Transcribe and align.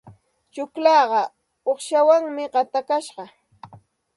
Tsullaaqa 0.53 1.21
uuqshawan 1.69 2.23
qatashqam. 2.73 3.29